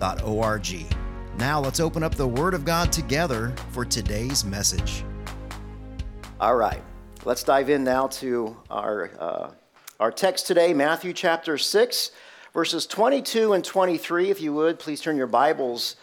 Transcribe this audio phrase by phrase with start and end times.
[0.00, 0.96] riverbible.org.
[1.38, 5.04] Now let's open up the Word of God together for today's message.
[6.40, 6.82] All right,
[7.24, 9.50] let's dive in now to our, uh,
[9.98, 12.10] our text today, Matthew chapter 6,
[12.52, 14.30] verses 22 and 23.
[14.30, 15.96] If you would, please turn your Bibles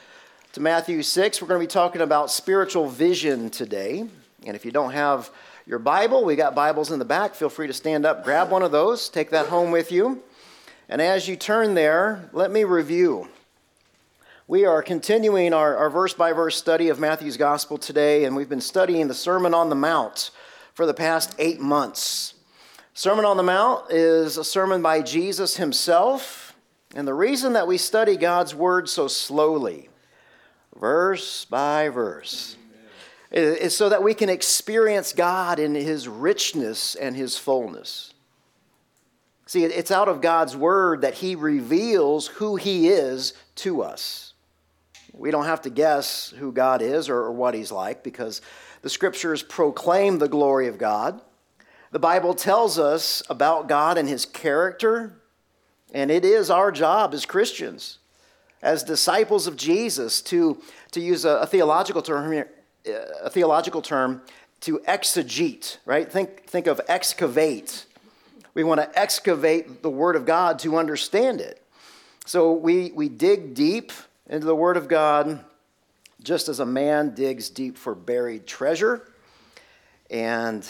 [0.54, 1.42] to Matthew 6.
[1.42, 4.08] We're going to be talking about spiritual vision today.
[4.46, 5.32] And if you don't have
[5.66, 7.36] your Bible, we got Bibles in the back.
[7.36, 10.24] Feel free to stand up, grab one of those, take that home with you.
[10.88, 13.28] And as you turn there, let me review.
[14.50, 18.62] We are continuing our, verse by verse study of Matthew's Gospel today, and we've been
[18.62, 20.32] studying the Sermon on the Mount
[20.74, 22.34] for the past eight months.
[22.94, 26.56] Sermon on the Mount is a sermon by Jesus himself,
[26.96, 29.90] and the reason that we study God's Word so slowly,
[30.80, 32.56] verse by verse,
[33.34, 38.14] is so that we can experience God in His richness and His fullness.
[39.46, 44.27] See, it's out of God's Word that He reveals who He is to us.
[45.14, 48.42] We don't have to guess who God is or, what He's like because
[48.82, 51.22] the Scriptures proclaim the glory of God.
[51.92, 55.22] The Bible tells us about God and His character,
[55.94, 58.00] and it is our job as Christians,
[58.62, 62.50] as disciples of Jesus, to, to use a, a theological term here,
[62.88, 64.22] uh, a theological term
[64.62, 66.12] to exegete, right?
[66.12, 67.86] Think, think of excavate.
[68.54, 71.64] We want to excavate the Word of God to understand it.
[72.26, 73.92] So we, we dig deep
[74.28, 75.44] into the Word of God
[76.22, 79.08] just as a man digs deep for buried treasure.
[80.10, 80.68] And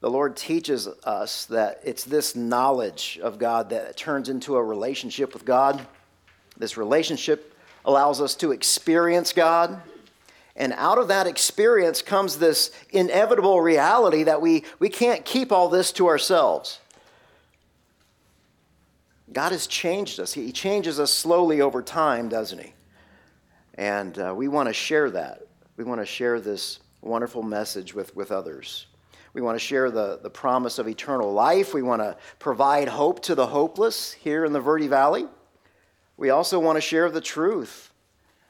[0.00, 5.32] the Lord teaches us that it's this knowledge of God that turns into a relationship
[5.32, 5.86] with God.
[6.56, 7.54] This relationship
[7.84, 9.80] allows us to experience God
[10.56, 15.68] and out of that experience comes this inevitable reality that we, we can't keep all
[15.68, 16.80] this to ourselves.
[19.32, 20.32] God has changed us.
[20.32, 22.72] He changes us slowly over time, doesn't He?
[23.74, 25.42] And uh, we want to share that.
[25.76, 28.86] We want to share this wonderful message with, with others.
[29.32, 31.74] We want to share the, the promise of eternal life.
[31.74, 35.26] We want to provide hope to the hopeless here in the Verde Valley.
[36.16, 37.90] We also want to share the truth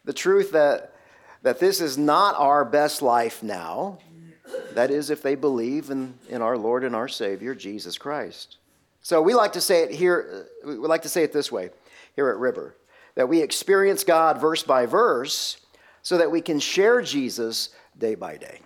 [0.05, 0.93] the truth that
[1.43, 3.99] that this is not our best life now.
[4.73, 8.57] That is, if they believe in, in our Lord and our Savior, Jesus Christ.
[9.07, 11.71] So we like to say it here, we like to say it this way
[12.17, 12.75] here at River
[13.15, 15.59] that we experience God verse by verse
[16.03, 18.59] so that we can share Jesus day by day.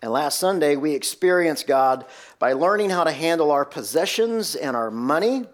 [0.00, 2.06] And last Sunday, we experienced God
[2.38, 5.46] by learning how to handle our possessions and our money.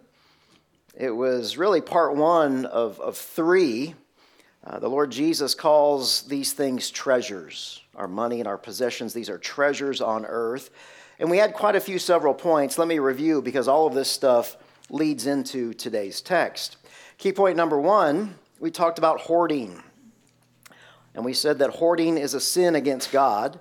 [0.95, 3.95] It was really part one of, of three
[4.63, 7.81] uh, the Lord Jesus calls these things treasures.
[7.97, 10.69] Our money and our possessions, these are treasures on earth.
[11.21, 12.79] And we had quite a few several points.
[12.79, 14.57] Let me review because all of this stuff
[14.89, 16.79] leads into today's text.
[17.19, 19.81] Key point number one we talked about hoarding.
[21.15, 23.61] And we said that hoarding is a sin against God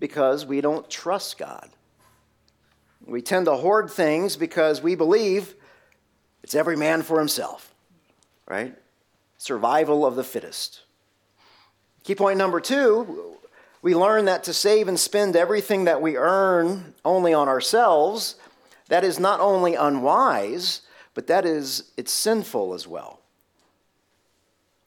[0.00, 1.70] because we don't trust God.
[3.06, 5.54] We tend to hoard things because we believe
[6.42, 7.72] it's every man for himself,
[8.48, 8.74] right?
[9.38, 10.82] survival of the fittest.
[12.04, 13.35] Key point number two
[13.86, 18.34] we learn that to save and spend everything that we earn only on ourselves,
[18.88, 20.80] that is not only unwise,
[21.14, 23.20] but that is it's sinful as well.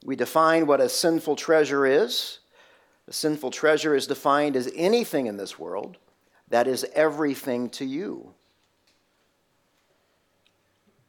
[0.04, 2.40] We define what a sinful treasure is.
[3.08, 5.96] A sinful treasure is defined as anything in this world
[6.50, 8.34] that is everything to you.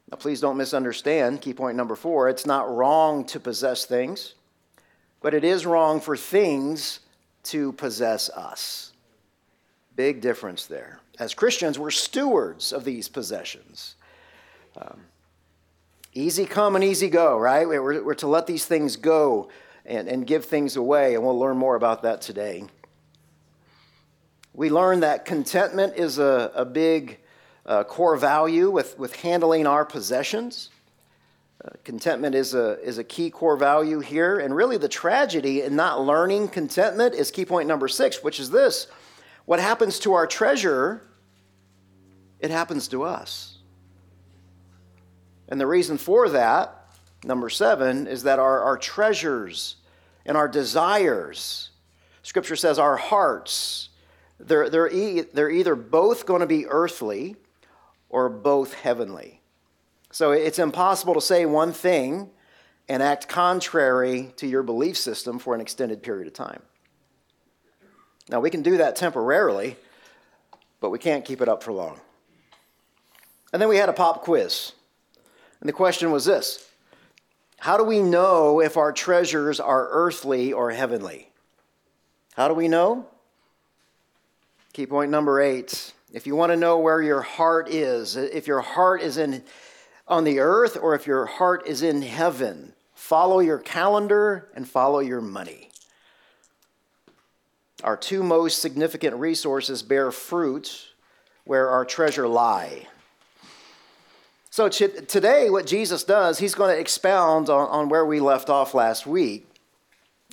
[0.08, 1.40] Now, please don't misunderstand.
[1.40, 4.34] Key point number four it's not wrong to possess things,
[5.20, 7.00] but it is wrong for things
[7.44, 8.92] to possess us.
[9.96, 11.00] Big difference there.
[11.18, 13.96] As Christians, we're stewards of these possessions.
[14.76, 15.00] Um,
[16.14, 17.68] easy come and easy go, right?
[17.68, 19.50] We're, we're to let these things go
[19.84, 22.64] and, and give things away, and we'll learn more about that today.
[24.54, 27.18] We learn that contentment is a, a big
[27.66, 30.70] uh, core value with, with handling our possessions.
[31.84, 34.38] Contentment is a, is a key core value here.
[34.38, 38.50] And really, the tragedy in not learning contentment is key point number six, which is
[38.50, 38.86] this
[39.44, 41.02] what happens to our treasure,
[42.38, 43.58] it happens to us.
[45.48, 46.80] And the reason for that
[47.24, 49.76] Number seven is that our, our treasures
[50.24, 51.70] and our desires,
[52.22, 53.90] Scripture says our hearts,
[54.38, 57.36] they're, they're, e- they're either both going to be earthly
[58.08, 59.39] or both heavenly.
[60.10, 62.30] So it's impossible to say one thing
[62.88, 66.62] and act contrary to your belief system for an extended period of time.
[68.28, 69.76] Now, we can do that temporarily,
[70.80, 72.00] but we can't keep it up for long.
[73.52, 74.72] And then we had a pop quiz.
[75.60, 76.66] And the question was this
[77.58, 81.30] How do we know if our treasures are earthly or heavenly?
[82.34, 83.06] How do we know?
[84.72, 85.92] Key point number eight.
[86.12, 89.44] If you want to know where your heart is, if your heart is in
[90.10, 94.98] on the earth or if your heart is in heaven, follow your calendar and follow
[94.98, 95.70] your money.
[97.82, 100.88] Our two most significant resources bear fruit
[101.44, 102.88] where our treasure lie.
[104.50, 108.74] So today, what Jesus does, he's going to expound on, on where we left off
[108.74, 109.46] last week.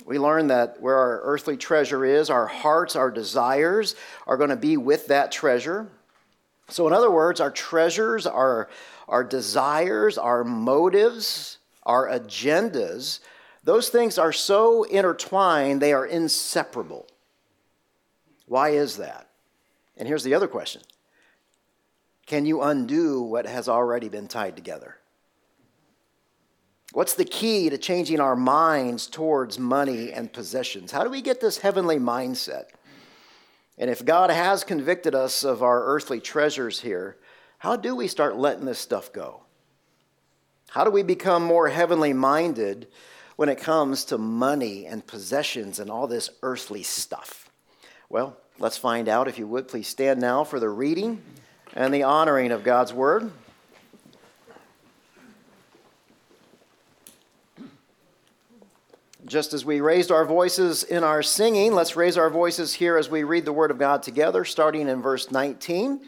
[0.04, 3.94] We learned that where our earthly treasure is, our hearts, our desires
[4.26, 5.86] are going to be with that treasure.
[6.68, 8.68] So, in other words, our treasures, our,
[9.08, 13.20] our desires, our motives, our agendas,
[13.64, 17.06] those things are so intertwined, they are inseparable.
[18.46, 19.28] Why is that?
[19.96, 20.82] And here's the other question
[22.26, 24.96] Can you undo what has already been tied together?
[26.92, 30.90] What's the key to changing our minds towards money and possessions?
[30.90, 32.68] How do we get this heavenly mindset?
[33.76, 37.16] And if God has convicted us of our earthly treasures here,
[37.58, 39.42] how do we start letting this stuff go?
[40.70, 42.88] How do we become more heavenly minded
[43.36, 47.50] when it comes to money and possessions and all this earthly stuff?
[48.08, 49.28] Well, let's find out.
[49.28, 51.20] If you would, please stand now for the reading
[51.74, 53.30] and the honoring of God's word.
[59.26, 63.10] Just as we raised our voices in our singing, let's raise our voices here as
[63.10, 66.00] we read the Word of God together, starting in verse 19.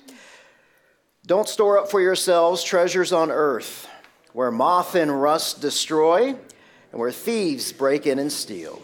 [1.27, 3.89] Don't store up for yourselves treasures on earth,
[4.33, 8.81] where moth and rust destroy, and where thieves break in and steal.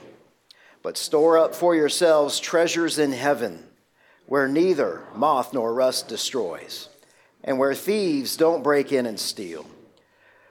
[0.83, 3.65] But store up for yourselves treasures in heaven,
[4.27, 6.89] where neither moth nor rust destroys,
[7.43, 9.67] and where thieves don't break in and steal.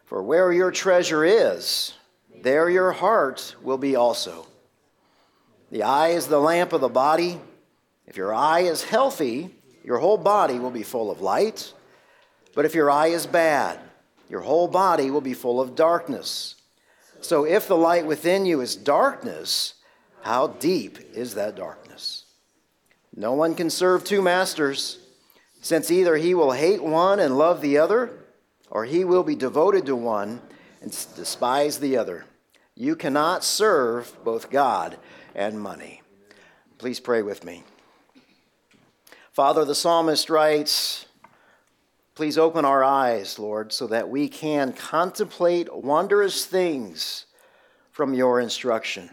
[0.06, 1.94] For where your treasure is,
[2.42, 4.48] there your heart will be also.
[5.72, 7.40] The eye is the lamp of the body.
[8.08, 9.52] If your eye is healthy,
[9.86, 11.72] your whole body will be full of light.
[12.56, 13.80] But if your eye is bad,
[14.30, 16.56] your whole body will be full of darkness.
[17.22, 19.76] So if the light within you is darkness,
[20.24, 22.26] how deep is that darkness?
[23.16, 24.98] No one can serve two masters,
[25.62, 28.12] since either he will hate one and love the other,
[28.72, 30.42] or he will be devoted to one
[30.82, 32.26] and despise the other.
[32.74, 34.98] You cannot serve both God
[35.36, 36.02] and money.
[36.80, 37.64] Please pray with me.
[39.36, 41.08] Father, the psalmist writes,
[42.16, 47.26] Please open our eyes, Lord, so that we can contemplate wondrous things
[47.92, 49.10] from your instruction.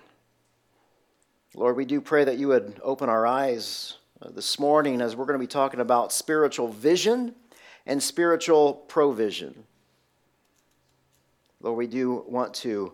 [1.57, 5.25] Lord, we do pray that you would open our eyes uh, this morning as we're
[5.25, 7.35] going to be talking about spiritual vision
[7.85, 9.65] and spiritual provision.
[11.61, 12.93] Lord, we do want to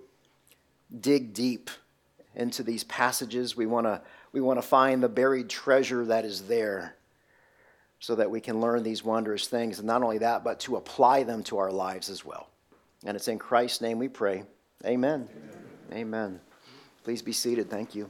[0.98, 1.68] dig deep
[2.34, 3.54] into these passages.
[3.54, 4.00] We want to
[4.32, 6.94] we want to find the buried treasure that is there
[8.00, 9.78] so that we can learn these wondrous things.
[9.78, 12.48] And not only that, but to apply them to our lives as well.
[13.04, 14.44] And it's in Christ's name we pray.
[14.84, 15.28] Amen.
[15.92, 16.00] Amen.
[16.00, 16.40] Amen.
[17.04, 17.70] Please be seated.
[17.70, 18.08] Thank you.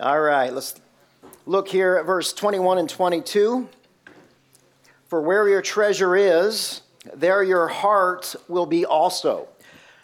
[0.00, 0.80] All right, let's
[1.44, 3.68] look here at verse 21 and 22.
[5.08, 6.82] For where your treasure is,
[7.14, 9.48] there your heart will be also.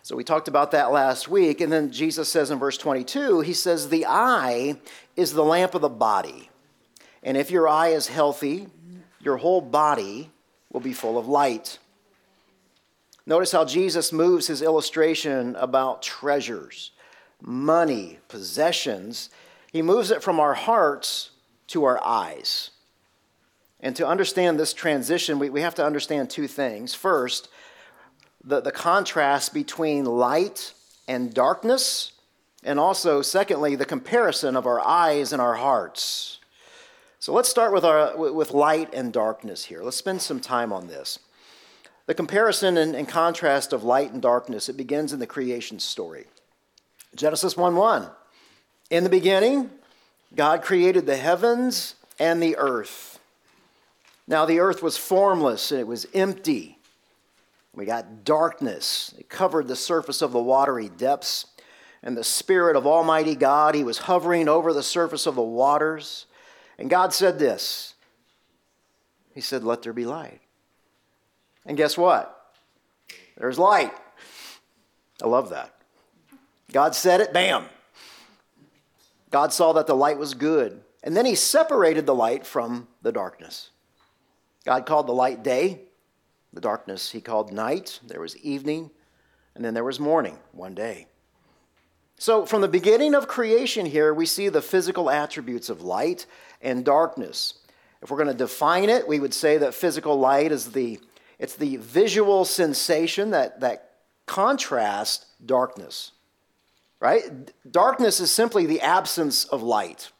[0.04, 1.62] So we talked about that last week.
[1.62, 4.76] And then Jesus says in verse 22, he says, The eye
[5.16, 6.50] is the lamp of the body.
[7.22, 8.66] And if your eye is healthy,
[9.20, 10.30] your whole body
[10.70, 11.78] will be full of light.
[13.24, 16.90] Notice how Jesus moves his illustration about treasures,
[17.40, 19.30] money, possessions.
[19.72, 21.30] He moves it from our hearts
[21.68, 22.72] to our eyes.
[23.80, 26.92] And to understand this transition, we, we have to understand two things.
[26.92, 27.48] First,
[28.44, 30.72] the, the contrast between light
[31.08, 32.12] and darkness,
[32.62, 36.38] and also, secondly, the comparison of our eyes and our hearts.
[37.18, 39.82] So let's start with, our, with light and darkness here.
[39.82, 41.18] Let's spend some time on this.
[42.06, 46.26] The comparison and, and contrast of light and darkness, it begins in the creation story.
[47.14, 48.10] Genesis 1 1.
[48.90, 49.70] In the beginning,
[50.34, 53.18] God created the heavens and the earth.
[54.26, 56.78] Now the earth was formless and it was empty.
[57.74, 59.14] We got darkness.
[59.18, 61.46] It covered the surface of the watery depths.
[62.02, 66.26] And the Spirit of Almighty God, He was hovering over the surface of the waters.
[66.78, 67.94] And God said this
[69.34, 70.40] He said, Let there be light.
[71.66, 72.52] And guess what?
[73.38, 73.92] There's light.
[75.22, 75.74] I love that.
[76.72, 77.66] God said it, bam.
[79.30, 80.82] God saw that the light was good.
[81.02, 83.70] And then He separated the light from the darkness.
[84.64, 85.82] God called the light day,
[86.54, 88.00] the darkness He called night.
[88.06, 88.90] There was evening,
[89.54, 91.08] and then there was morning one day.
[92.16, 96.26] So, from the beginning of creation here, we see the physical attributes of light
[96.62, 97.54] and darkness.
[98.00, 101.00] If we're going to define it, we would say that physical light is the
[101.40, 103.90] it's the visual sensation that, that
[104.24, 106.12] contrasts darkness.
[107.00, 107.24] Right?
[107.70, 110.12] Darkness is simply the absence of light.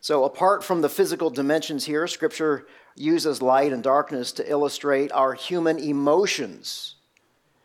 [0.00, 5.34] So, apart from the physical dimensions here, Scripture uses light and darkness to illustrate our
[5.34, 6.96] human emotions.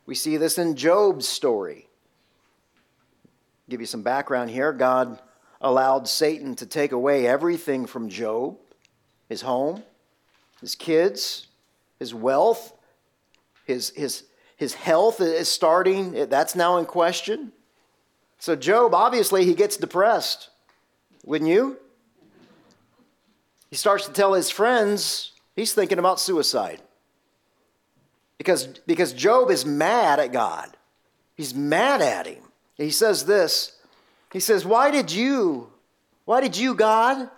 [0.06, 1.88] We see this in Job's story.
[3.70, 4.72] Give you some background here.
[4.72, 5.22] God
[5.60, 8.58] allowed Satan to take away everything from Job
[9.30, 9.84] his home,
[10.62, 11.48] his kids,
[12.00, 12.74] his wealth,
[13.66, 14.24] his, his,
[14.56, 17.52] his health is starting, that's now in question.
[18.40, 20.50] So, Job, obviously, he gets depressed.
[21.26, 21.78] Wouldn't you?
[23.70, 26.82] He starts to tell his friends he's thinking about suicide.
[28.38, 30.78] Because, because Job is mad at God.
[31.36, 32.44] He's mad at him.
[32.76, 33.78] He says this
[34.32, 35.72] He says, Why did you,
[36.26, 37.30] why did you, God,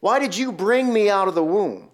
[0.00, 1.88] why did you bring me out of the womb?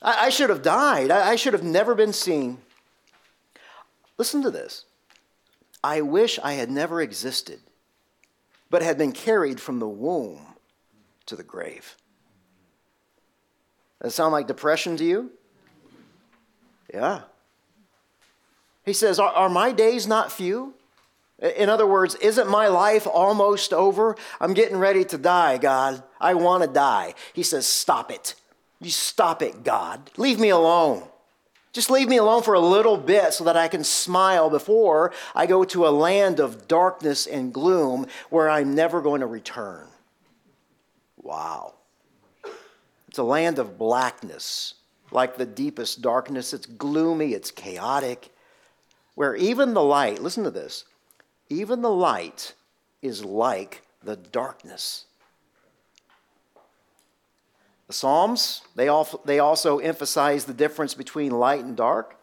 [0.00, 1.10] I, I should have died.
[1.10, 2.58] I, I should have never been seen.
[4.18, 4.84] Listen to this.
[5.84, 7.60] I wish I had never existed,
[8.70, 10.40] but had been carried from the womb
[11.26, 11.96] to the grave.
[14.02, 15.30] Does that sound like depression to you?
[16.92, 17.20] Yeah.
[18.84, 20.74] He says, Are, are my days not few?
[21.38, 24.16] In other words, isn't my life almost over?
[24.40, 26.02] I'm getting ready to die, God.
[26.20, 27.14] I want to die.
[27.32, 28.34] He says, Stop it.
[28.80, 30.10] You stop it, God.
[30.16, 31.04] Leave me alone.
[31.72, 35.46] Just leave me alone for a little bit so that I can smile before I
[35.46, 39.86] go to a land of darkness and gloom where I'm never going to return.
[41.16, 41.74] Wow.
[43.12, 44.72] It's a land of blackness,
[45.10, 46.54] like the deepest darkness.
[46.54, 48.30] It's gloomy, it's chaotic,
[49.16, 50.86] where even the light, listen to this,
[51.50, 52.54] even the light
[53.02, 55.04] is like the darkness.
[57.86, 62.16] The Psalms, they, also emphasize the difference between light and dark.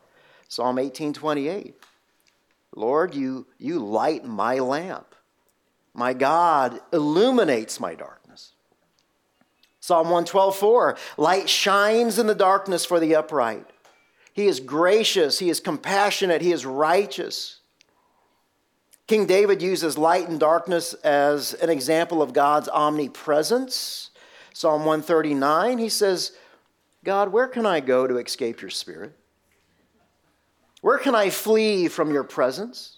[0.48, 1.76] Psalm 18:28.
[2.76, 5.14] Lord, you, you light my lamp.
[5.94, 8.19] My God illuminates my darkness.
[9.90, 10.98] Psalm 112:4.
[11.18, 13.66] Light shines in the darkness for the upright.
[14.32, 17.60] He is gracious, he is compassionate, he is righteous.
[19.08, 24.10] King David uses light and darkness as an example of God's omnipresence
[24.60, 26.34] Psalm 139, he says,
[27.06, 29.14] God, where can I go to escape your spirit?
[30.82, 32.98] Where can I flee from your presence?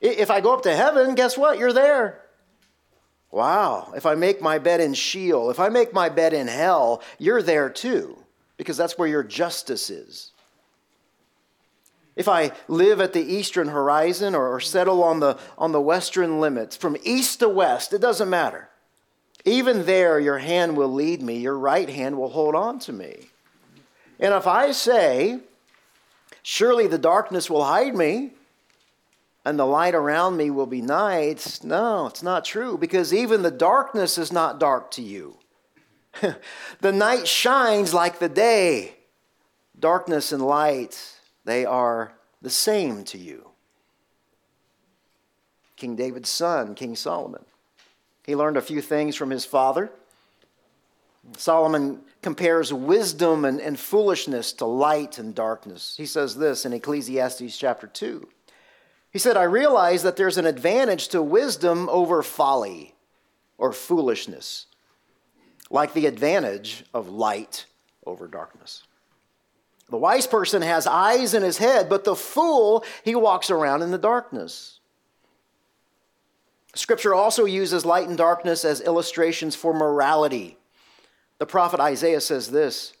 [0.00, 1.58] If I go up to heaven, guess what?
[1.58, 2.22] You're there.
[3.30, 3.92] Wow.
[3.96, 7.42] If I make my bed in Sheol, if I make my bed in hell, you're
[7.42, 8.16] there too,
[8.56, 10.32] because that's where your justice is.
[12.14, 16.74] If I live at the eastern horizon or settle on the, on the western limits,
[16.74, 18.70] from east to west, it doesn't matter.
[19.44, 23.28] Even there, your hand will lead me, your right hand will hold on to me.
[24.18, 25.40] And if I say,
[26.48, 28.30] Surely the darkness will hide me,
[29.46, 33.50] and the light around me will be night, no, it's not true, because even the
[33.52, 35.38] darkness is not dark to you.
[36.80, 38.96] the night shines like the day.
[39.78, 41.00] Darkness and light,
[41.44, 42.12] they are
[42.42, 43.50] the same to you.
[45.76, 47.44] King David's son, King Solomon.
[48.24, 49.92] He learned a few things from his father.
[51.36, 55.94] Solomon compares wisdom and, and foolishness to light and darkness.
[55.96, 58.26] He says this in Ecclesiastes chapter 2.
[59.16, 62.94] He said, I realize that there's an advantage to wisdom over folly
[63.56, 64.66] or foolishness,
[65.70, 67.64] like the advantage of light
[68.04, 68.82] over darkness.
[69.88, 73.90] The wise person has eyes in his head, but the fool, he walks around in
[73.90, 74.80] the darkness.
[76.74, 80.58] Scripture also uses light and darkness as illustrations for morality.
[81.38, 82.92] The prophet Isaiah says this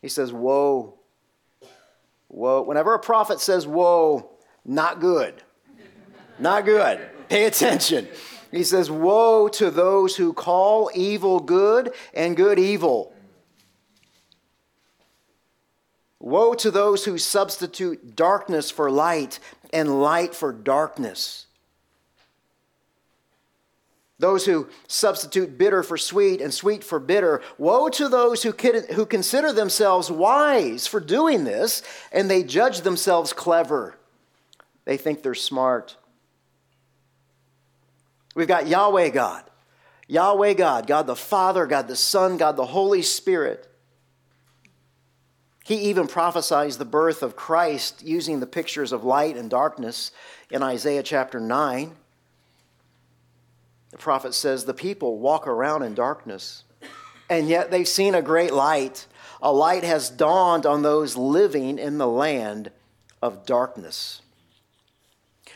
[0.00, 0.94] He says, Woe,
[2.28, 2.62] woe.
[2.62, 4.29] Whenever a prophet says woe,
[4.64, 5.42] not good,
[6.38, 7.00] not good.
[7.28, 8.08] Pay attention.
[8.50, 13.14] He says, Woe to those who call evil good and good evil,
[16.20, 19.38] Woe to those who substitute darkness for light
[19.72, 21.46] and light for darkness.
[24.18, 27.40] Those who substitute bitter for sweet and sweet for bitter.
[27.56, 33.32] Woe to those who, who consider themselves wise for doing this and they judge themselves
[33.32, 33.96] clever.
[34.84, 35.96] They think they're smart.
[38.34, 39.44] We've got Yahweh God,
[40.08, 43.66] Yahweh God, God the Father, God the Son, God the Holy Spirit.
[45.64, 50.10] He even prophesies the birth of Christ using the pictures of light and darkness
[50.50, 51.94] in Isaiah chapter 9.
[53.90, 56.64] The prophet says, The people walk around in darkness,
[57.28, 59.06] and yet they've seen a great light.
[59.42, 62.70] A light has dawned on those living in the land
[63.22, 64.22] of darkness.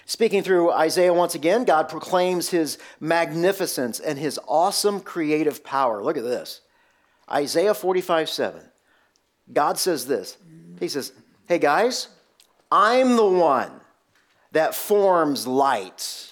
[0.06, 6.02] Speaking through Isaiah once again, God proclaims his magnificence and his awesome creative power.
[6.02, 6.60] Look at this
[7.30, 8.60] Isaiah 45 7.
[9.52, 10.36] God says this
[10.78, 11.12] He says,
[11.46, 12.08] Hey guys,
[12.70, 13.80] I'm the one
[14.52, 16.30] that forms light.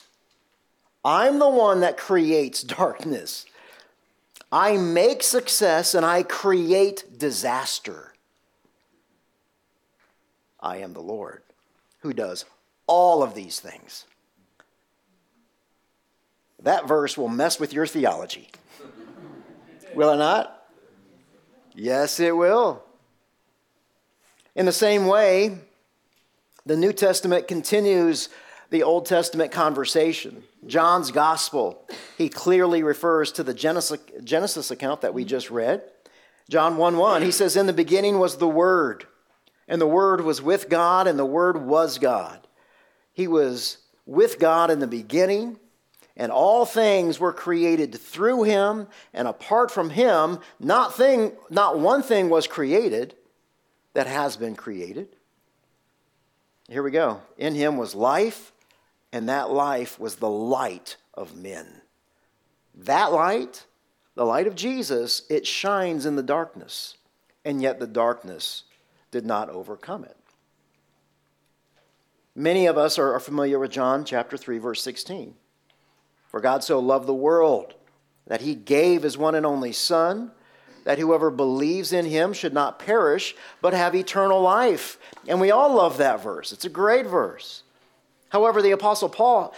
[1.05, 3.47] I'm the one that creates darkness.
[4.53, 8.13] I make success and I create disaster.
[10.61, 11.43] I am the Lord
[12.01, 12.45] who does
[12.93, 14.05] all of these things.
[16.63, 18.51] That verse will mess with your theology.
[19.95, 20.63] will it not?
[21.75, 22.83] Yes, it will.
[24.55, 25.57] In the same way,
[26.67, 28.29] the New Testament continues
[28.69, 30.43] the Old Testament conversation.
[30.67, 35.83] John's gospel, he clearly refers to the Genesis, account that we just read.
[36.51, 39.07] John 1 1, he says, In the beginning was the Word,
[39.67, 42.47] and the Word was with God, and the Word was God.
[43.13, 45.59] He was with God in the beginning,
[46.17, 52.03] and all things were created through him, and apart from him, not, thing, not one
[52.03, 53.15] thing was created
[53.95, 55.09] that has been created.
[56.69, 57.21] Here we go.
[57.37, 58.53] In him was life,
[59.13, 61.83] and that life was the light of men.
[62.75, 63.67] That light,
[64.15, 66.97] the light of Jesus, it shines in the darkness,
[67.45, 68.65] and yet the darkness
[69.11, 70.17] did not overcome it.
[72.35, 75.35] Many of us are familiar with John chapter 3 verse 16.
[76.29, 77.75] For God so loved the world
[78.27, 80.31] that he gave his one and only son
[80.85, 84.99] that whoever believes in him should not perish, but have eternal life.
[85.29, 86.53] And we all love that verse.
[86.53, 87.63] It's a great verse.
[88.31, 89.55] However, the Apostle Paul,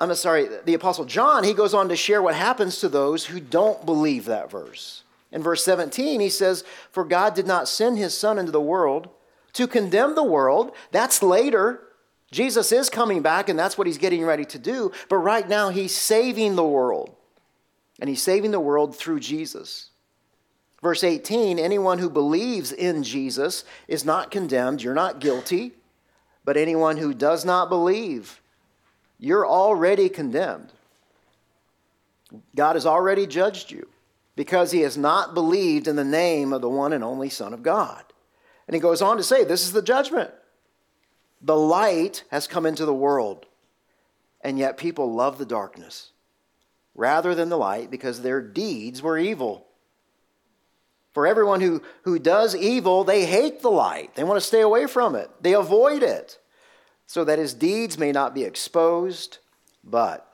[0.00, 3.38] I'm sorry, the Apostle John, he goes on to share what happens to those who
[3.38, 5.04] don't believe that verse.
[5.30, 9.08] In verse 17, he says, For God did not send his Son into the world
[9.52, 10.72] to condemn the world.
[10.90, 11.82] That's later.
[12.34, 14.90] Jesus is coming back, and that's what he's getting ready to do.
[15.08, 17.14] But right now, he's saving the world.
[18.00, 19.90] And he's saving the world through Jesus.
[20.82, 24.82] Verse 18 anyone who believes in Jesus is not condemned.
[24.82, 25.72] You're not guilty.
[26.44, 28.42] But anyone who does not believe,
[29.18, 30.72] you're already condemned.
[32.54, 33.88] God has already judged you
[34.36, 37.62] because he has not believed in the name of the one and only Son of
[37.62, 38.04] God.
[38.66, 40.32] And he goes on to say, This is the judgment.
[41.44, 43.44] The light has come into the world,
[44.40, 46.10] and yet people love the darkness
[46.94, 49.66] rather than the light because their deeds were evil.
[51.12, 54.14] For everyone who, who does evil, they hate the light.
[54.14, 56.38] They want to stay away from it, they avoid it,
[57.06, 59.38] so that his deeds may not be exposed.
[59.84, 60.26] But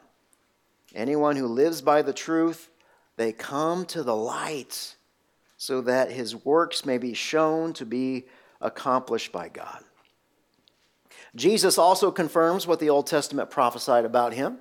[0.95, 2.71] anyone who lives by the truth,
[3.17, 4.95] they come to the light,
[5.57, 8.27] so that his works may be shown to be
[8.61, 9.83] accomplished by God.
[11.35, 14.59] Jesus also confirms what the Old Testament prophesied about him.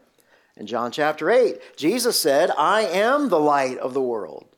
[0.55, 4.49] In John chapter 8, Jesus said, I am the light of the world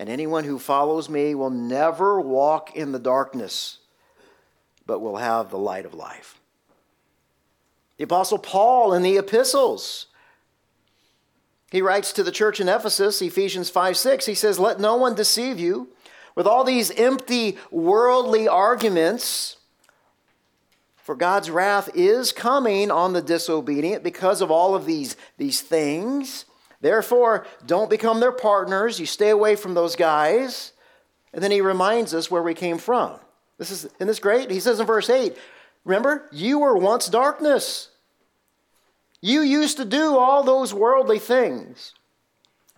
[0.00, 3.80] and anyone who follows me will never walk in the darkness,
[4.86, 6.40] but will have the light of life.
[7.98, 10.06] The Apostle Paul in the epistles,
[11.70, 15.14] he writes to the church in Ephesus, Ephesians 5 6, he says, Let no one
[15.14, 15.90] deceive you
[16.34, 19.58] with all these empty worldly arguments.
[21.10, 26.44] For God's wrath is coming on the disobedient because of all of these, these things.
[26.80, 29.00] Therefore, don't become their partners.
[29.00, 30.72] You stay away from those guys.
[31.32, 33.18] And then he reminds us where we came from.
[33.58, 34.52] This is, isn't this great?
[34.52, 35.36] He says in verse 8,
[35.84, 37.88] remember, you were once darkness.
[39.20, 41.92] You used to do all those worldly things,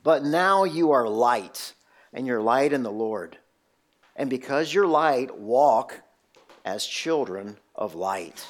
[0.02, 1.74] but now you are light,
[2.14, 3.36] and you're light in the Lord.
[4.16, 6.00] And because you're light, walk
[6.64, 8.46] as children of light.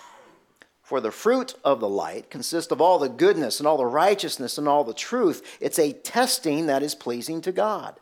[0.82, 4.58] For the fruit of the light consists of all the goodness and all the righteousness
[4.58, 5.56] and all the truth.
[5.58, 7.98] It's a testing that is pleasing to God.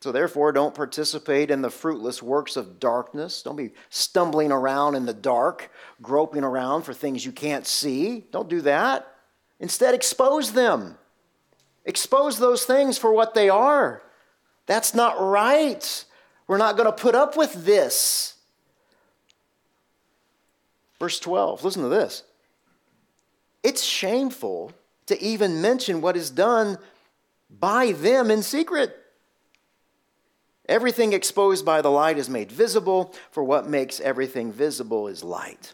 [0.00, 3.42] So, therefore, don't participate in the fruitless works of darkness.
[3.42, 5.70] Don't be stumbling around in the dark,
[6.02, 8.24] groping around for things you can't see.
[8.32, 9.06] Don't do that.
[9.60, 10.98] Instead, expose them.
[11.84, 14.02] Expose those things for what they are.
[14.66, 16.04] That's not right.
[16.48, 18.37] We're not going to put up with this.
[20.98, 22.24] Verse 12, listen to this.
[23.62, 24.72] It's shameful
[25.06, 26.78] to even mention what is done
[27.50, 28.96] by them in secret.
[30.68, 35.72] Everything exposed by the light is made visible, for what makes everything visible is light.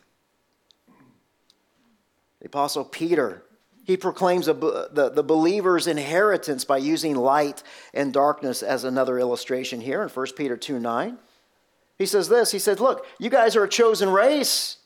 [2.40, 3.42] The Apostle Peter,
[3.84, 9.80] he proclaims a, the, the believer's inheritance by using light and darkness as another illustration
[9.80, 11.18] here in 1 Peter 2 9.
[11.98, 14.76] He says this He says, Look, you guys are a chosen race,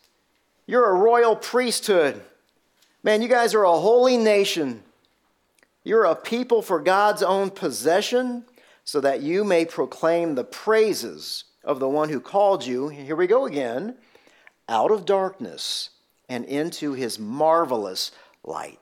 [0.68, 2.20] you're a royal priesthood.
[3.02, 4.82] Man, you guys are a holy nation.
[5.82, 8.44] You're a people for God's own possession
[8.84, 13.26] so that you may proclaim the praises of the one who called you, here we
[13.26, 13.96] go again,
[14.68, 15.88] out of darkness
[16.28, 18.12] and into his marvelous
[18.44, 18.78] light.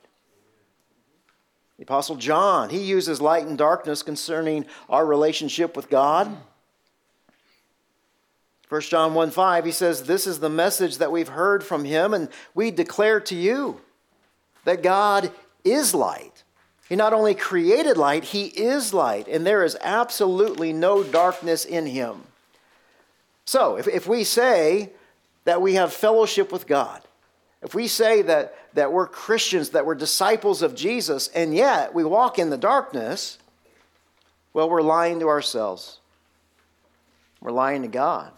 [1.76, 6.36] The Apostle John, he uses light and darkness concerning our relationship with God.
[8.68, 12.12] 1 John 1 5, he says, This is the message that we've heard from him,
[12.12, 13.80] and we declare to you
[14.64, 15.30] that God
[15.64, 16.42] is light.
[16.88, 21.86] He not only created light, He is light, and there is absolutely no darkness in
[21.86, 22.22] Him.
[23.44, 24.90] So, if, if we say
[25.44, 27.02] that we have fellowship with God,
[27.62, 32.04] if we say that, that we're Christians, that we're disciples of Jesus, and yet we
[32.04, 33.38] walk in the darkness,
[34.52, 35.98] well, we're lying to ourselves.
[37.40, 38.32] We're lying to God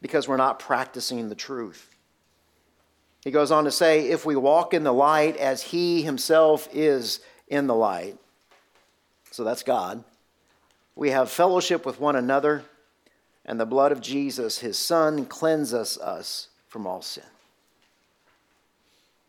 [0.00, 1.90] because we're not practicing the truth.
[3.24, 7.20] He goes on to say, if we walk in the light as He Himself is
[7.48, 8.16] in the light.
[9.30, 10.04] So that's God.
[10.94, 12.64] We have fellowship with one another,
[13.44, 17.22] and the blood of Jesus, his Son, cleanses us from all sin.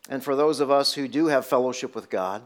[0.08, 2.42] And for those of us who do have fellowship with God,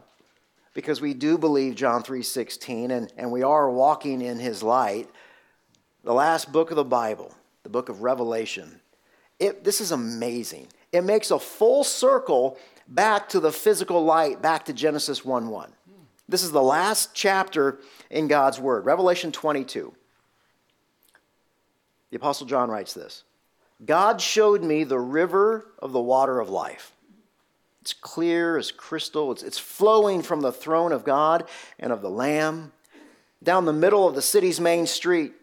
[0.75, 5.09] because we do believe John 3:16 and, and we are walking in his light,
[6.03, 7.33] the last book of the Bible,
[7.65, 8.79] the book of Revelation,
[9.39, 10.67] it, this is amazing.
[10.91, 15.73] It makes a full circle back to the physical light, back to Genesis 1 1.
[16.29, 17.79] This is the last chapter
[18.11, 19.91] in God's Word, Revelation 22.
[22.11, 23.23] The Apostle John writes this
[23.83, 26.91] God showed me the river of the water of life.
[27.81, 31.47] It's clear as crystal, it's, it's flowing from the throne of God
[31.79, 32.73] and of the Lamb
[33.41, 35.33] down the middle of the city's main street.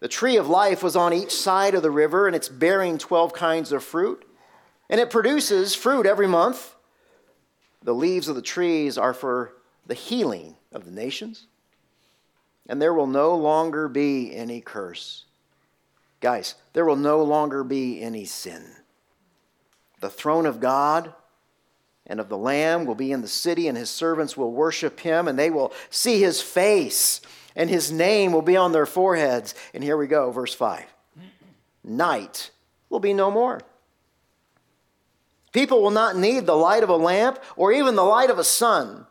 [0.00, 3.32] The tree of life was on each side of the river, and it's bearing 12
[3.32, 4.26] kinds of fruit
[4.90, 6.74] and it produces fruit every month.
[7.82, 9.54] The leaves of the trees are for
[9.86, 11.46] the healing of the nations,
[12.68, 15.24] and there will no longer be any curse.
[16.20, 18.64] Guys, there will no longer be any sin.
[20.00, 21.14] The throne of God
[22.06, 25.28] and of the Lamb will be in the city, and his servants will worship him,
[25.28, 27.20] and they will see his face,
[27.60, 29.54] and his name will be on their foreheads.
[29.74, 30.82] And here we go, verse 5.
[31.84, 32.50] Night
[32.88, 33.60] will be no more.
[35.52, 38.44] People will not need the light of a lamp or even the light of a
[38.44, 39.06] sun.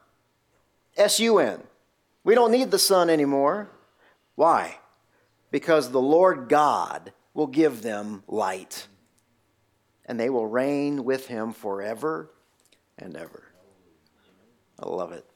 [0.97, 1.61] S U N.
[2.23, 3.69] We don't need the sun anymore.
[4.33, 4.79] Why?
[5.51, 8.87] Because the Lord God will give them light,
[10.07, 12.31] and they will reign with him forever
[12.97, 13.43] and ever.
[14.79, 15.28] I love it.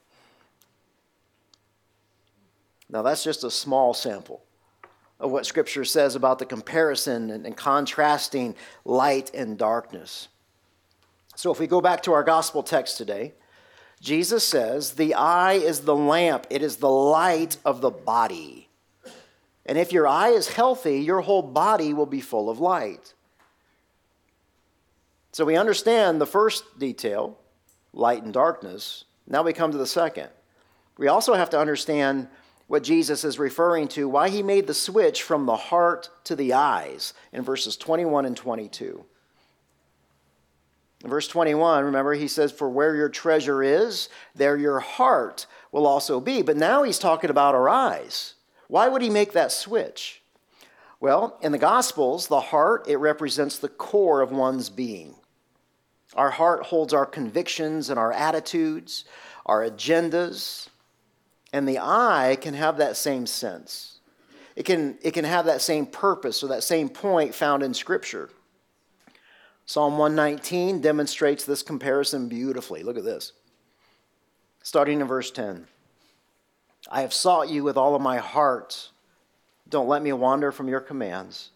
[2.94, 4.44] Now, that's just a small sample
[5.20, 10.28] of what Scripture says about the comparison and, contrasting light and darkness.
[11.36, 13.34] So if we go back to our gospel text today,
[14.00, 18.70] Jesus says, The eye is the lamp, it is the light of the body.
[19.66, 23.16] And if your eye is healthy, your whole body will be full of light.
[25.32, 27.40] So we understand the first detail,
[27.92, 29.06] light and darkness.
[29.26, 30.30] Now we come to the second.
[30.96, 32.28] We also have to understand
[32.68, 36.54] what Jesus is referring to, why he made the switch from the heart to the
[36.54, 39.06] eyes in verses 21 and 22.
[41.04, 46.22] Verse 21, remember, he says, For where your treasure is, there your heart will also
[46.22, 46.42] be.
[46.42, 48.36] But now he's talking about our eyes.
[48.70, 50.22] Why would he make that switch?
[51.02, 55.16] Well, in the Gospels, the heart, it represents the core of one's being.
[56.16, 59.04] Our heart holds our convictions and our attitudes,
[59.46, 60.70] our agendas,
[61.54, 64.00] and the eye can have that same sense.
[64.56, 68.30] It can, it can have that same purpose or that same point found in Scripture.
[69.66, 72.84] Psalm 119 demonstrates this comparison beautifully.
[72.84, 73.32] Look at this.
[74.64, 75.68] Starting in verse 10
[76.92, 78.90] I have sought you with all of my heart.
[79.70, 81.52] Don't let me wander from your commands.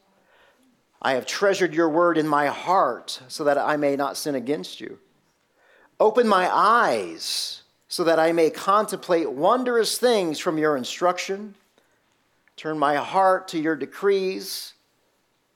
[1.02, 4.80] I have treasured your word in my heart so that I may not sin against
[4.80, 5.00] you.
[6.00, 11.56] Open my eyes so that I may contemplate wondrous things from your instruction.
[12.56, 14.74] Turn my heart to your decrees,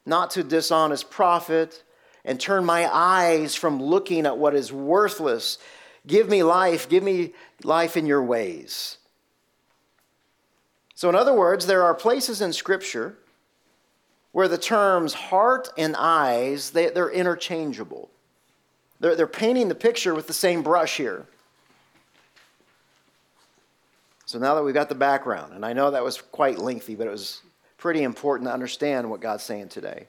[0.05, 1.83] not to dishonest profit,
[2.23, 5.57] and turn my eyes from looking at what is worthless.
[6.07, 8.97] Give me life, give me life in your ways.
[10.95, 13.17] So, in other words, there are places in Scripture
[14.31, 18.09] where the terms heart and eyes, they, are interchangeable.
[18.99, 21.25] They're, they're painting the picture with the same brush here.
[24.31, 27.05] So now that we've got the background, and I know that was quite lengthy, but
[27.05, 27.41] it was
[27.77, 30.07] pretty important to understand what God's saying today.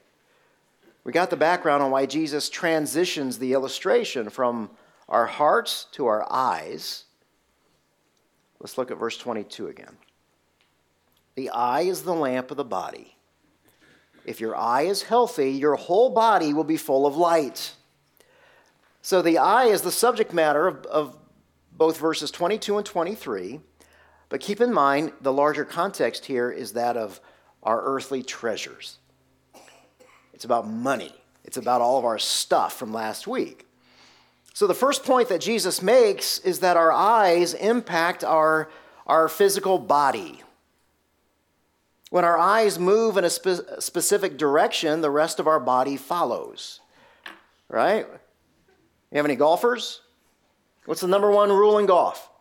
[1.03, 4.69] We got the background on why Jesus transitions the illustration from
[5.09, 7.03] our hearts to our eyes.
[8.61, 9.97] Let's look at verse 22 again.
[11.35, 13.17] The eye is the lamp of the body.
[14.23, 17.73] If your eye is healthy, your whole body will be full of light.
[19.01, 21.17] So the eye is the subject matter of, of
[21.73, 23.59] both verses 22 and 23.
[24.33, 27.21] But keep in mind, the larger context here is that of
[27.61, 28.97] our earthly treasures.
[30.33, 33.67] It's about money, it's about all of our stuff from last week.
[34.55, 38.71] So, the first point that Jesus makes is that our eyes impact our,
[39.05, 40.41] our physical body.
[42.09, 46.79] When our eyes move in a spe- specific direction, the rest of our body follows.
[47.69, 48.07] Right?
[49.11, 50.01] You have any golfers?
[50.85, 52.31] What's the number one rule in golf?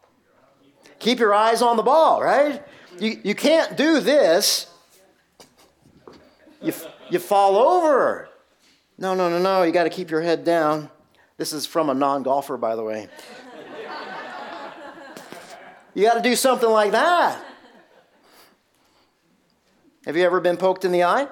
[1.03, 2.65] Keep your eyes on the ball, right?
[3.01, 4.69] You, you can't do this.
[6.61, 6.73] You,
[7.11, 8.29] you fall over.
[8.99, 9.65] No, no, no, no.
[9.65, 10.89] You got to keep your head down.
[11.39, 13.09] This is from a non golfer, by the way.
[15.93, 17.45] You got to do something like that.
[20.07, 21.27] Have you ever been poked in the eye?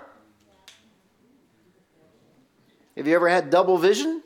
[2.96, 4.20] Have you ever had double vision?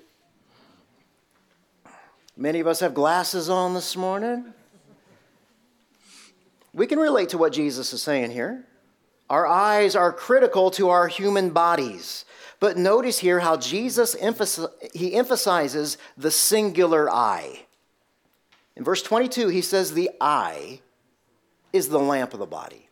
[2.35, 4.55] Many of us have glasses on this morning.
[6.75, 8.67] We can relate to what Jesus is saying here.
[9.31, 12.25] Our eyes are critical to our human bodies.
[12.61, 14.17] But notice here how Jesus
[14.93, 17.67] he emphasizes the singular eye.
[18.77, 20.81] In verse 22, he says the eye
[21.73, 22.89] is the lamp of the body.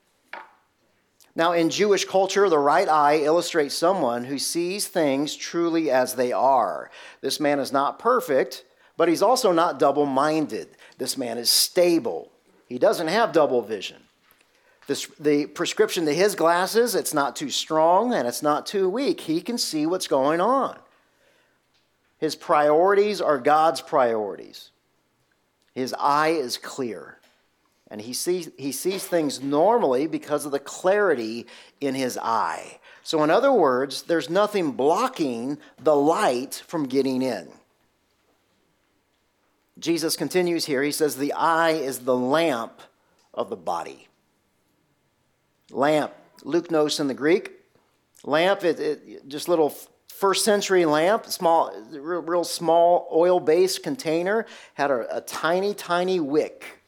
[1.35, 6.31] Now, in Jewish culture, the right eye illustrates someone who sees things truly as they
[6.31, 6.90] are.
[7.23, 8.64] This man is not perfect,
[8.97, 10.68] but he's also not double minded.
[10.99, 12.32] This man is stable.
[12.72, 13.98] He doesn't have double vision.
[15.20, 19.20] The prescription to his glasses, it's not too strong and it's not too weak.
[19.20, 20.78] He can see what's going on.
[22.16, 24.70] His priorities are God's priorities.
[25.74, 27.18] His eye is clear
[27.90, 31.46] and he sees, he sees things normally because of the clarity
[31.78, 32.78] in his eye.
[33.02, 37.48] So, in other words, there's nothing blocking the light from getting in.
[39.78, 40.82] Jesus continues here.
[40.82, 42.80] He says, The eye is the lamp
[43.32, 44.08] of the body.
[45.70, 47.52] Lamp, lychnos in the Greek.
[48.24, 49.74] Lamp, it, it, just little
[50.08, 56.20] first century lamp, small, real, real small oil based container, had a, a tiny, tiny
[56.20, 56.82] wick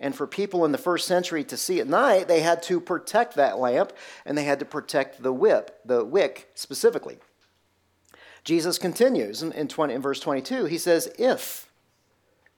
[0.00, 3.36] and for people in the first century to see at night, they had to protect
[3.36, 3.92] that lamp
[4.26, 7.18] and they had to protect the whip, the wick specifically.
[8.42, 10.66] Jesus continues in, in, 20, in verse 22.
[10.66, 11.72] He says, If,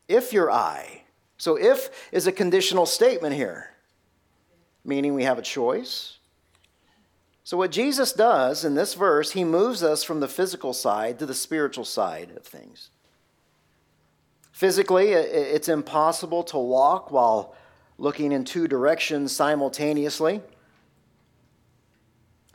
[0.08, 1.02] if your eye.
[1.38, 3.70] So, if is a conditional statement here,
[4.84, 6.18] meaning we have a choice.
[7.44, 11.26] So, what Jesus does in this verse, he moves us from the physical side to
[11.26, 12.90] the spiritual side of things.
[14.52, 17.54] Physically, it's impossible to walk while
[17.98, 20.40] looking in two directions simultaneously.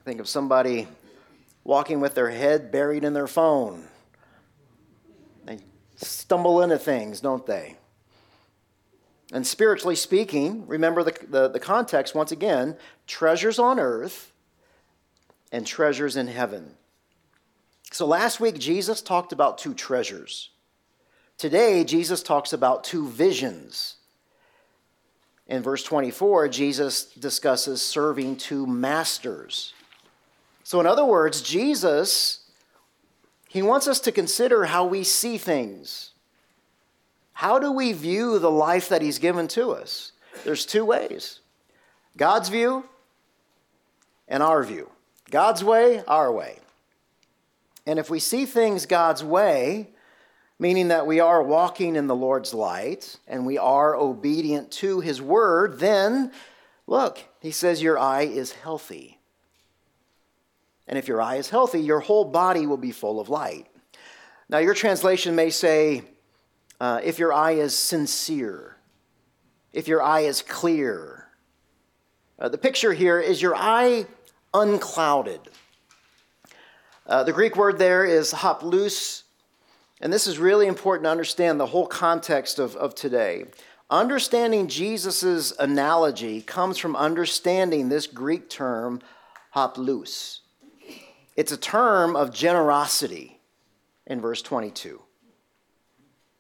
[0.04, 0.88] Think of somebody
[1.64, 3.88] walking with their head buried in their phone.
[6.02, 7.78] Stumble into things, don't they?
[9.32, 12.76] And spiritually speaking, remember the, the, the, context once again
[13.08, 14.34] treasures on earth
[15.52, 16.76] and treasures in heaven.
[17.92, 20.52] So last week, Jesus talked about two treasures
[21.42, 23.96] Today, Jesus talks about two visions.
[25.48, 29.74] In verse 24, Jesus discusses serving two masters.
[30.64, 32.41] So, in other words, Jesus,
[33.52, 36.12] he wants us to consider how we see things.
[37.34, 40.14] How do we view the life that he's given to us?
[40.46, 41.42] There's two ways
[42.16, 42.86] God's view
[44.30, 44.90] and our view.
[45.30, 46.60] God's way, our way.
[47.86, 49.90] And if we see things God's way,
[50.58, 55.22] meaning that we are walking in the Lord's light and we are obedient to his
[55.22, 56.32] word, then
[56.88, 59.20] look, he says your eye is healthy.
[60.92, 63.66] And if your eye is healthy, your whole body will be full of light.
[64.50, 66.04] Now, your translation may say,
[66.82, 68.76] uh, if your eye is sincere,
[69.72, 71.28] if your eye is clear.
[72.38, 74.06] Uh, the picture here is your eye
[74.54, 75.40] unclouded.
[77.08, 79.24] Uh, the Greek word there is haplous,
[80.02, 83.46] and this is really important to understand the whole context of, of today.
[83.90, 89.00] Understanding Jesus' analogy comes from understanding this Greek term,
[89.56, 90.40] haplous.
[91.42, 93.40] It's a term of generosity
[94.06, 95.02] in verse 22.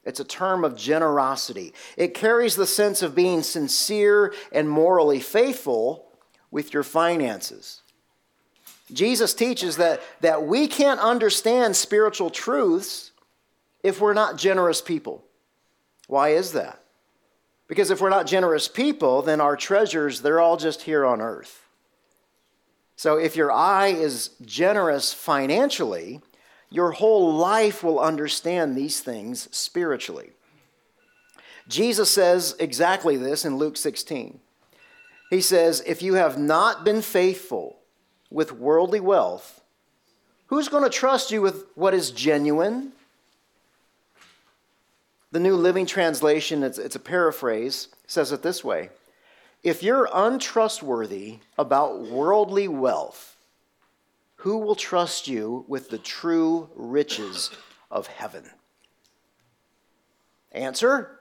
[0.03, 1.73] It's a term of generosity.
[1.97, 6.05] It carries the sense of being sincere and morally faithful
[6.51, 7.81] with your finances.
[8.93, 13.09] Jesus teaches that, that we can't understand spiritual truths
[13.81, 15.25] if we're not generous people.
[16.09, 16.79] Why is that?
[17.67, 21.61] Because if we're not generous people, then our treasures, they're all just here on earth.
[23.01, 26.21] So if your eye is generous financially,
[26.69, 30.33] your whole life will understand these things spiritually.
[31.67, 34.39] Jesus says exactly this in Luke 16.
[35.31, 37.79] He says, If you have not been faithful
[38.29, 39.63] with worldly wealth,
[40.45, 42.91] who's going to trust you with what is genuine?
[45.31, 48.91] The New Living Translation, it's, it's a paraphrase, says it this way
[49.63, 53.35] if you're untrustworthy about worldly wealth,
[54.37, 57.51] who will trust you with the true riches
[57.91, 58.49] of heaven?
[60.51, 61.19] Answer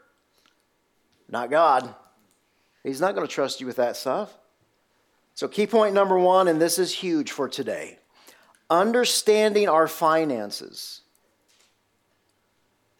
[1.28, 1.94] Not God.
[2.82, 4.34] He's not going to trust you with that stuff.
[5.34, 7.98] So, key point number one, and this is huge for today
[8.70, 11.02] understanding our finances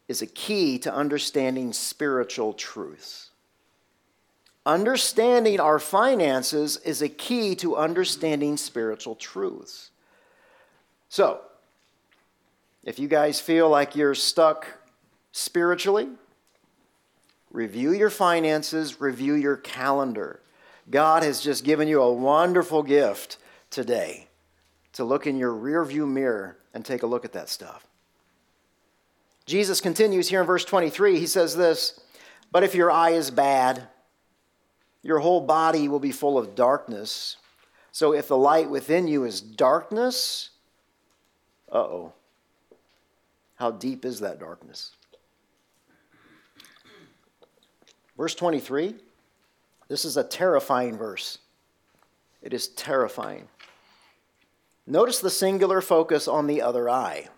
[0.09, 3.30] is a key to understanding spiritual truths.
[4.70, 9.90] Understanding our finances is a key to understanding spiritual truths.
[11.09, 11.40] So,
[12.85, 14.68] if you guys feel like you're stuck
[15.33, 16.06] spiritually,
[17.50, 20.38] review your finances, review your calendar.
[20.88, 23.38] God has just given you a wonderful gift
[23.70, 24.28] today
[24.92, 27.88] to look in your rearview mirror and take a look at that stuff.
[29.46, 31.18] Jesus continues here in verse 23.
[31.18, 31.98] He says this
[32.52, 33.88] But if your eye is bad,
[35.03, 37.37] your whole body will be full of darkness.
[37.93, 40.51] So if the light within you is darkness,
[41.73, 42.13] uh oh.
[43.57, 44.93] How deep is that darkness?
[48.17, 48.95] Verse 23,
[49.89, 51.39] this is a terrifying verse.
[52.43, 53.49] It is terrifying.
[54.87, 57.29] Notice the singular focus on the other eye.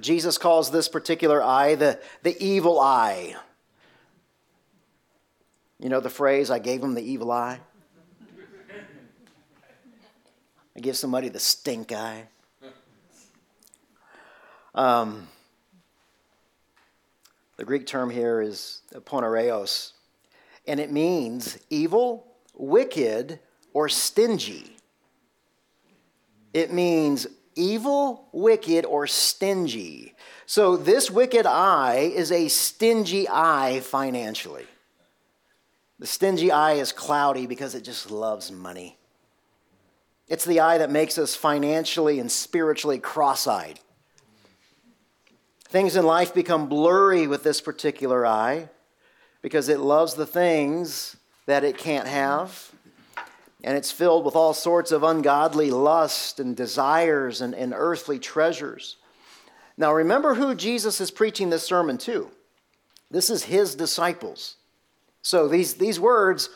[0.00, 3.36] Jesus calls this particular eye the, the evil eye.
[5.78, 7.60] You know the phrase, I gave him the evil eye?
[10.76, 12.28] I give somebody the stink eye.
[14.74, 15.28] Um,
[17.56, 19.92] the Greek term here is poneros,
[20.66, 23.38] and it means evil, wicked,
[23.72, 24.76] or stingy.
[26.52, 30.14] It means evil, wicked, or stingy.
[30.46, 34.66] So this wicked eye is a stingy eye financially.
[36.04, 38.98] The stingy eye is cloudy because it just loves money.
[40.28, 43.80] It's the eye that makes us financially and spiritually cross eyed.
[45.66, 48.68] Things in life become blurry with this particular eye
[49.40, 52.70] because it loves the things that it can't have.
[53.62, 58.98] And it's filled with all sorts of ungodly lust and desires and, and earthly treasures.
[59.78, 62.30] Now, remember who Jesus is preaching this sermon to.
[63.10, 64.56] This is his disciples.
[65.24, 66.50] So these, these words,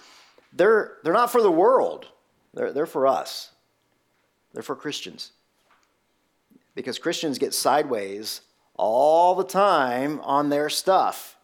[0.52, 2.06] they're, they're not for the world,
[2.54, 3.50] they're, they're for us.
[4.52, 5.32] They're for Christians.
[6.74, 8.42] Because Christians get sideways
[8.76, 11.36] all the time on their stuff.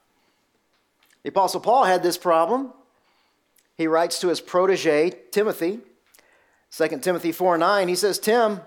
[1.22, 2.72] The Apostle Paul had this problem.
[3.76, 5.80] He writes to his protege, Timothy,
[6.76, 7.88] 2 Timothy 4 9.
[7.88, 8.60] He says, Tim,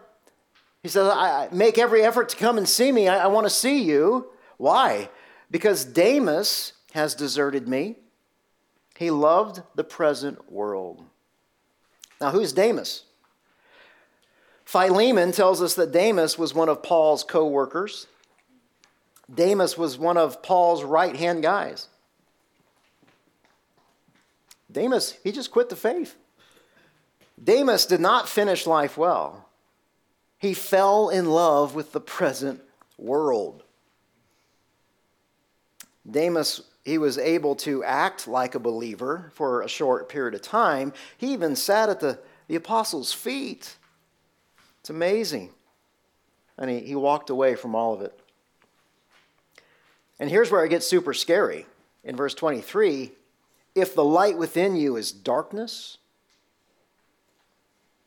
[0.81, 3.07] he says, I make every effort to come and see me.
[3.07, 4.29] I, I want to see you.
[4.57, 5.09] Why?
[5.51, 7.97] Because Demas has deserted me
[8.97, 11.03] he loved the present world.
[12.19, 13.03] Now, who's Demas?
[14.65, 18.07] Philemon tells us that Demas was one of Paul's co workers.
[19.33, 21.87] Demas was one of Paul's right hand guys.
[24.71, 26.15] Demas, he just quit the faith.
[27.41, 29.47] Demas did not finish life well.
[30.39, 32.61] He fell in love with the present
[32.97, 33.63] world.
[36.09, 40.93] Demas, he was able to act like a believer for a short period of time.
[41.17, 42.17] He even sat at the,
[42.47, 43.75] the apostles' feet.
[44.79, 45.49] It's amazing.
[46.57, 48.17] And he, he walked away from all of it.
[50.17, 51.65] And here's where it gets super scary.
[52.05, 53.11] In verse 23,
[53.75, 55.97] if the light within you is darkness,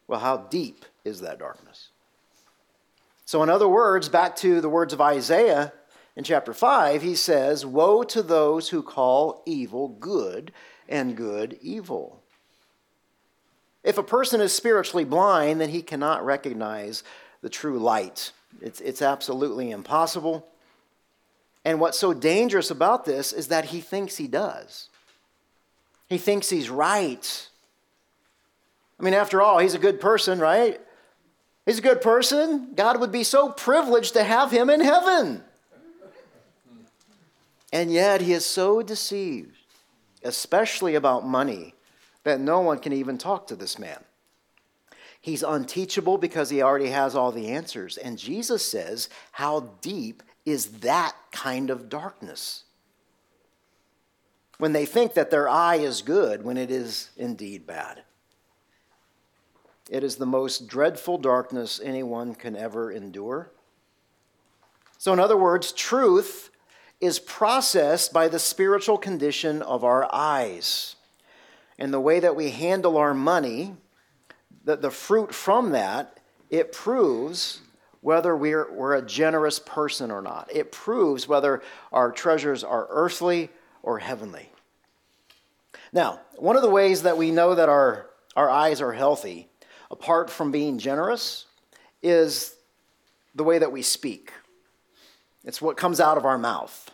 [0.09, 1.91] well, how deep is that darkness?
[3.27, 5.75] So, in other words, back to the words of Isaiah
[6.17, 10.53] in chapter 5, he says, Woe to those who call evil good
[10.89, 12.21] and good evil.
[13.83, 17.03] If a person is spiritually blind, then he cannot recognize
[17.41, 18.33] the true light.
[18.61, 20.47] It's, it's absolutely impossible.
[21.65, 24.89] And what's so dangerous about this is that he thinks he does.
[26.09, 27.49] He thinks he's right.
[28.99, 30.81] I mean, after all, he's a good person, right?
[31.65, 32.73] He's a good person.
[32.75, 35.45] God would be so privileged to have him in heaven.
[37.73, 39.57] And yet he is so deceived,
[40.23, 41.75] especially about money,
[42.25, 44.05] that no one can even talk to this man.
[45.21, 47.97] He's unteachable because he already has all the answers.
[47.97, 52.65] And Jesus says, How deep is that kind of darkness?
[54.59, 58.03] When they think that their eye is good when it is indeed bad.
[59.91, 63.51] It is the most dreadful darkness anyone can ever endure.
[64.99, 66.50] So, in other words, truth
[67.01, 70.97] is processed by the spiritual condition of our eyes.
[71.79, 73.75] And the way that we handle our money,
[74.65, 76.21] the, the fruit from that,
[76.51, 77.61] it proves
[78.03, 80.51] whether we're, we're a generous person or not.
[80.53, 83.51] It proves whether our treasures are earthly
[83.83, 84.51] or heavenly.
[85.93, 89.49] Now, one of the ways that we know that our, our eyes are healthy
[89.91, 91.47] apart from being generous,
[92.03, 92.55] is
[93.35, 94.33] the way that we speak.
[95.45, 96.91] It's what comes out of our mouth.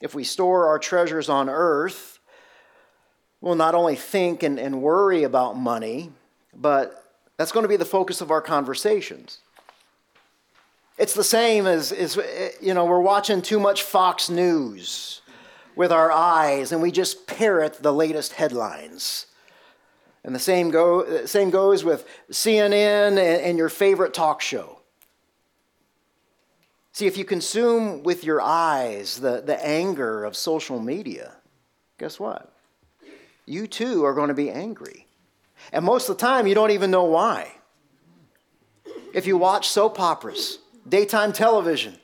[0.00, 2.18] If we store our treasures on earth,
[3.40, 6.10] we'll not only think and, and worry about money,
[6.54, 7.04] but
[7.36, 9.38] that's going to be the focus of our conversations.
[10.98, 12.18] It's the same as, as
[12.60, 15.22] you know, we're watching too much Fox News
[15.74, 19.26] with our eyes and we just parrot the latest headlines.
[20.24, 24.81] And the same, go, same goes with CNN and, and your favorite talk show.
[26.92, 31.32] See, if you consume with your eyes the, the anger of social media,
[31.98, 32.52] guess what?
[33.46, 35.06] You too are going to be angry.
[35.72, 37.52] And most of the time, you don't even know why.
[39.14, 41.98] If you watch soap operas, daytime television,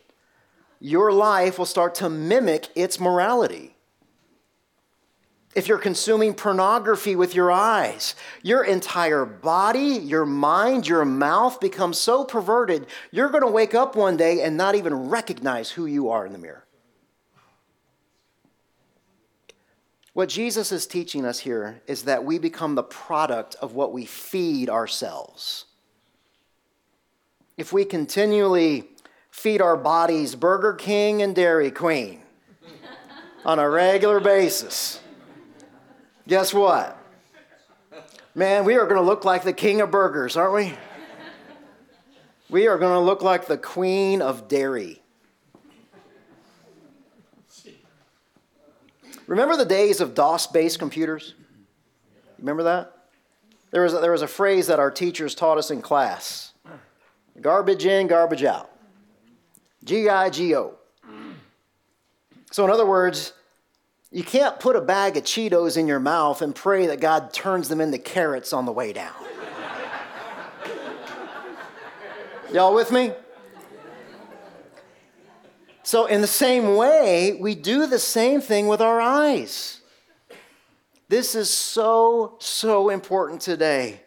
[0.80, 3.74] your life will start to mimic its morality
[5.58, 11.98] if you're consuming pornography with your eyes, your entire body, your mind, your mouth becomes
[11.98, 16.10] so perverted, you're going to wake up one day and not even recognize who you
[16.10, 16.64] are in the mirror.
[20.12, 24.04] What Jesus is teaching us here is that we become the product of what we
[24.04, 25.64] feed ourselves.
[27.56, 28.90] If we continually
[29.32, 32.20] feed our bodies Burger King and Dairy Queen
[33.44, 35.00] on a regular basis,
[36.28, 36.96] guess what?
[38.36, 40.74] Man, we are going to look like the king of burgers, aren't we?
[42.48, 45.02] We are going to look like the queen of dairy.
[49.26, 51.34] Remember the days of DOS based computers?
[52.38, 52.94] Remember that?
[53.72, 56.52] There was, a, there was a phrase that our teachers taught us in class
[57.40, 58.70] garbage in, garbage out.
[59.84, 60.74] G I G O.
[62.50, 63.32] So, in other words,
[64.10, 67.68] you can't put a bag of Cheetos in your mouth and pray that God turns
[67.68, 69.12] them into carrots on the way down.
[72.52, 73.12] Y'all with me?
[75.82, 79.80] So, in the same way, we do the same thing with our eyes.
[81.08, 84.02] This is so, so important today.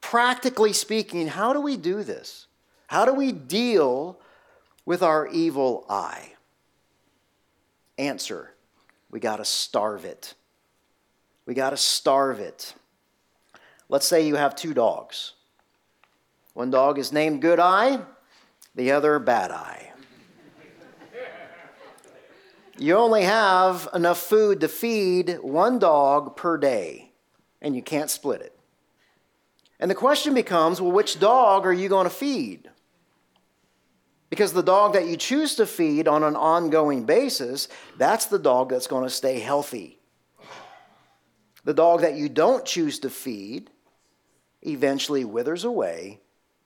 [0.00, 2.46] Practically speaking, how do we do this?
[2.88, 4.18] How do we deal
[4.84, 6.32] with our evil eye?
[7.96, 8.53] Answer
[9.14, 10.34] we got to starve it.
[11.46, 12.74] We got to starve it.
[13.88, 15.34] Let's say you have two dogs.
[16.54, 18.00] One dog is named Good Eye,
[18.74, 19.92] the other Bad Eye.
[22.76, 27.12] You only have enough food to feed one dog per day,
[27.62, 28.58] and you can't split it.
[29.78, 32.68] And the question becomes well, which dog are you going to feed?
[34.34, 38.68] Because the dog that you choose to feed on an ongoing basis, that's the dog
[38.68, 40.00] that's going to stay healthy.
[41.62, 43.70] The dog that you don't choose to feed
[44.62, 46.20] eventually withers away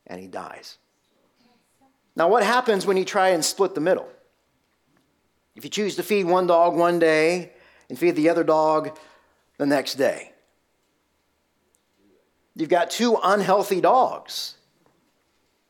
[0.07, 0.79] and he dies.
[2.17, 4.09] Now, what happens when you try and split the middle?
[5.55, 7.53] if you choose to feed one dog one day
[7.91, 8.97] and feed the other dog
[9.59, 10.33] the next day.
[12.55, 14.55] You've got two unhealthy dogs.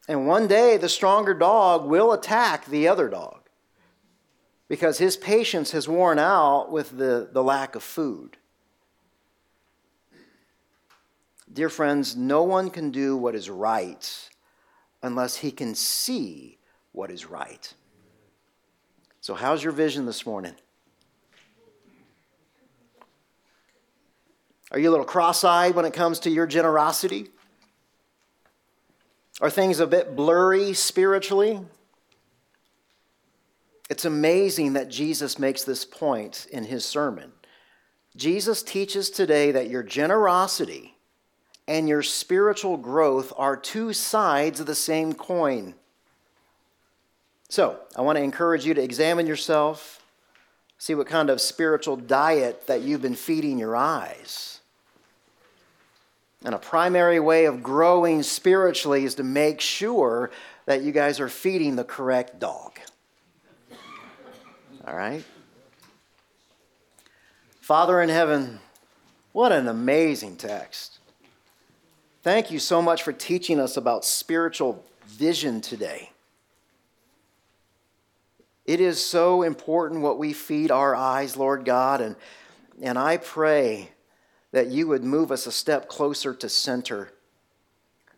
[0.09, 3.49] And one day the stronger dog will attack the other dog
[4.67, 8.39] because his patience has worn out with the, the lack of food.
[11.53, 14.29] Dear friends, no one can do what is right
[15.03, 16.59] unless he can see
[16.93, 17.73] what is right.
[19.21, 20.55] So, how's your vision this morning?
[24.71, 27.29] Are you a little cross eyed when it comes to your generosity?
[29.41, 31.61] Are things a bit blurry spiritually?
[33.89, 37.33] It's amazing that Jesus makes this point in his sermon.
[38.17, 40.97] Jesus teaches today that your generosity
[41.69, 45.75] and your spiritual growth are two sides of the same coin.
[47.49, 50.03] So, I want to encourage you to examine yourself,
[50.77, 54.58] see what kind of spiritual diet that you've been feeding your eyes.
[56.45, 60.31] And a primary way of growing spiritually is to make sure
[60.67, 62.79] that you guys are feeding the correct dog.
[64.87, 65.25] All right?
[67.61, 68.61] Father in heaven,
[69.33, 71.01] what an amazing text.
[72.23, 76.11] Thank you so much for teaching us about spiritual vision today.
[78.65, 82.17] It is so important what we feed our eyes, Lord God, and,
[82.83, 83.91] and I pray
[84.53, 87.13] that you would move us a step closer to center.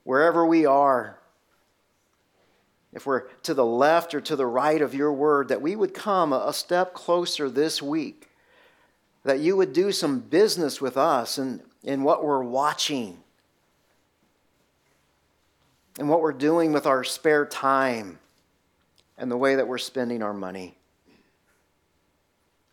[0.05, 1.19] Wherever we are,
[2.93, 5.95] if we're to the left or to the right of your word, that we would
[5.95, 8.29] come a step closer this week,
[9.25, 13.19] that you would do some business with us in, in what we're watching,
[15.99, 18.19] and what we're doing with our spare time,
[19.19, 20.77] and the way that we're spending our money.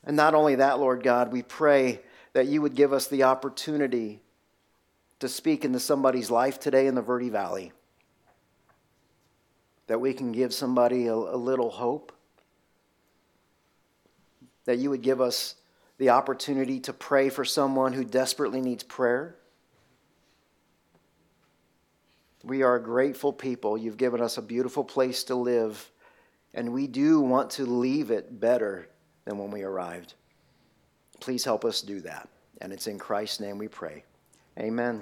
[0.06, 2.00] And not only that, Lord God, we pray
[2.38, 4.22] that you would give us the opportunity
[5.20, 7.72] to speak into somebody's life today in the Verde Valley
[9.88, 12.12] that we can give somebody a, a little hope,
[14.66, 15.56] that you would give us
[15.98, 19.36] the opportunity to pray for someone who desperately needs prayer.
[22.44, 23.80] We are a grateful people.
[23.80, 25.90] You've given us a beautiful place to live,
[26.54, 28.88] and we do want to leave it better
[29.26, 30.14] than when we arrived.
[31.20, 32.28] Please help us do that.
[32.62, 34.04] And it's in Christ's name we pray.
[34.60, 35.02] Amen.